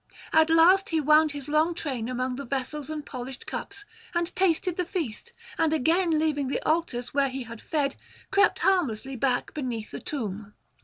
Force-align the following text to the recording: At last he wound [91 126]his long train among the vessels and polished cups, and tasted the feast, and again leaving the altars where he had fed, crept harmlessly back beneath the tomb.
At 0.33 0.49
last 0.49 0.89
he 0.89 0.99
wound 0.99 1.29
[91 1.29 1.29
126]his 1.43 1.47
long 1.47 1.75
train 1.75 2.09
among 2.09 2.35
the 2.35 2.45
vessels 2.45 2.89
and 2.89 3.05
polished 3.05 3.45
cups, 3.45 3.85
and 4.15 4.35
tasted 4.35 4.75
the 4.75 4.83
feast, 4.83 5.31
and 5.59 5.71
again 5.71 6.17
leaving 6.17 6.47
the 6.47 6.59
altars 6.67 7.13
where 7.13 7.29
he 7.29 7.43
had 7.43 7.61
fed, 7.61 7.97
crept 8.31 8.57
harmlessly 8.61 9.15
back 9.15 9.53
beneath 9.53 9.91
the 9.91 9.99
tomb. 10.01 10.55